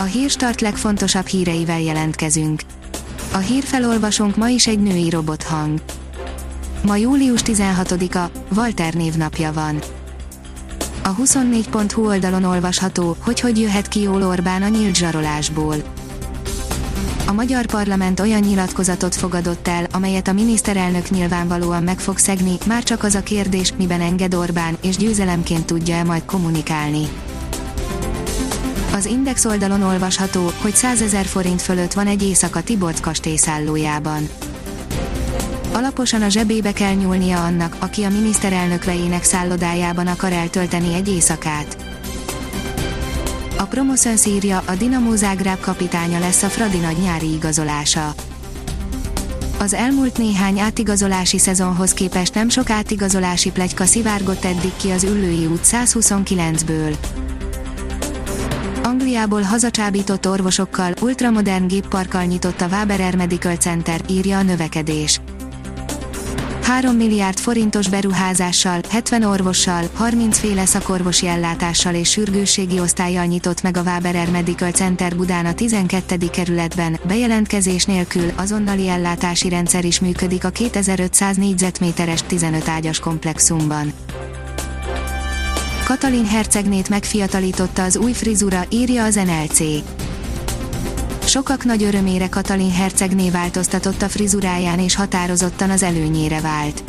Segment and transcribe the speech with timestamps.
[0.00, 2.62] A hírstart legfontosabb híreivel jelentkezünk.
[3.32, 5.80] A hírfelolvasónk ma is egy női robothang.
[6.82, 9.78] Ma július 16-a, Walter névnapja van.
[11.02, 15.76] A 24.hu oldalon olvasható, hogy hogy jöhet ki jól Orbán a nyílt zsarolásból.
[17.26, 22.82] A magyar parlament olyan nyilatkozatot fogadott el, amelyet a miniszterelnök nyilvánvalóan meg fog szegni, már
[22.82, 27.08] csak az a kérdés, miben enged Orbán, és győzelemként tudja-e majd kommunikálni.
[28.98, 34.28] Az Index oldalon olvasható, hogy 100 ezer forint fölött van egy éjszaka Tiborc kastélyszállójában.
[35.72, 41.76] Alaposan a zsebébe kell nyúlnia annak, aki a miniszterelnök vejének szállodájában akar eltölteni egy éjszakát.
[43.58, 48.14] A Promoszön szírja, a Dinamo Zágráb kapitánya lesz a Fradi nagy nyári igazolása.
[49.58, 55.46] Az elmúlt néhány átigazolási szezonhoz képest nem sok átigazolási plegyka szivárgott eddig ki az Üllői
[55.46, 56.96] út 129-ből.
[58.88, 65.20] Angliából hazacsábított orvosokkal, ultramodern gépparkkal nyitott a Waberer Medical Center, írja a növekedés.
[66.62, 73.76] 3 milliárd forintos beruházással, 70 orvossal, 30 féle szakorvosi ellátással és sürgősségi osztályjal nyitott meg
[73.76, 76.16] a Waberer Medical Center Budán a 12.
[76.30, 83.92] kerületben, bejelentkezés nélkül azonnali ellátási rendszer is működik a 2500 négyzetméteres 15 ágyas komplexumban.
[85.88, 89.60] Katalin hercegnét megfiatalította az új frizura, írja az NLC.
[91.24, 96.82] Sokak nagy örömére Katalin hercegné változtatott a frizuráján és határozottan az előnyére vált.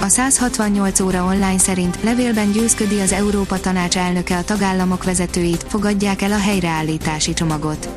[0.00, 6.22] A 168 óra online szerint levélben győzködi az Európa Tanács elnöke a tagállamok vezetőit, fogadják
[6.22, 7.88] el a helyreállítási csomagot.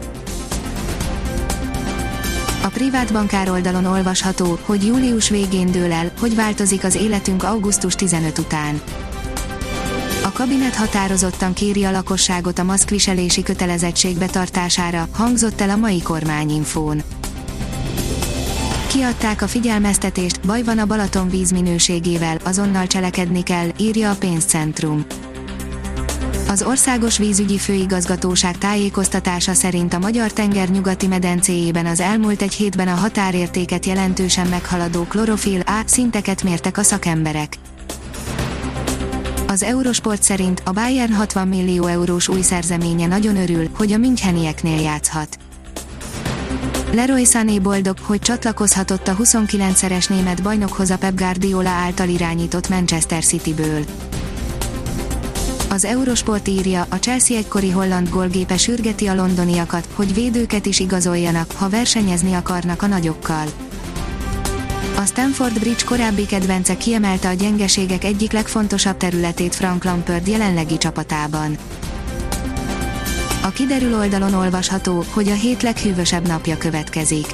[2.62, 7.96] A privát bankár oldalon olvasható, hogy július végén dől el, hogy változik az életünk augusztus
[7.96, 8.82] 15 után.
[10.24, 17.04] A kabinet határozottan kéri a lakosságot a maszkviselési kötelezettség betartására, hangzott el a mai kormányinfón.
[18.88, 25.06] Kiadták a figyelmeztetést, baj van a Balaton víz minőségével, azonnal cselekedni kell, írja a pénzcentrum.
[26.50, 32.88] Az Országos Vízügyi Főigazgatóság tájékoztatása szerint a Magyar Tenger nyugati medencéjében az elmúlt egy hétben
[32.88, 37.58] a határértéket jelentősen meghaladó klorofil A szinteket mértek a szakemberek.
[39.48, 44.82] Az Eurosport szerint a Bayern 60 millió eurós új szerzeménye nagyon örül, hogy a Münchenieknél
[44.82, 45.38] játszhat.
[46.92, 53.24] Leroy Sané boldog, hogy csatlakozhatott a 29-szeres német bajnokhoz a Pep Guardiola által irányított Manchester
[53.24, 53.84] Cityből.
[55.70, 61.52] Az Eurosport írja, a Chelsea egykori holland gólgépe sürgeti a londoniakat, hogy védőket is igazoljanak,
[61.52, 63.46] ha versenyezni akarnak a nagyokkal.
[64.98, 71.58] A Stanford Bridge korábbi kedvence kiemelte a gyengeségek egyik legfontosabb területét Frank Lampard jelenlegi csapatában.
[73.44, 77.26] A kiderül oldalon olvasható, hogy a hét leghűvösebb napja következik.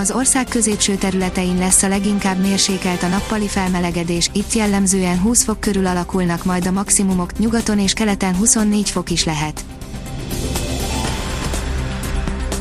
[0.00, 5.60] Az ország középső területein lesz a leginkább mérsékelt a nappali felmelegedés, itt jellemzően 20 fok
[5.60, 9.64] körül alakulnak majd a maximumok, nyugaton és keleten 24 fok is lehet.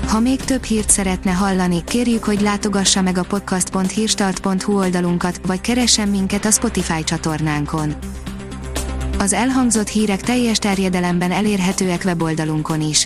[0.08, 6.08] Ha még több hírt szeretne hallani, kérjük, hogy látogassa meg a podcast.hírstart.hu oldalunkat, vagy keressen
[6.08, 7.94] minket a Spotify csatornánkon.
[9.20, 13.06] Az elhangzott hírek teljes terjedelemben elérhetőek weboldalunkon is.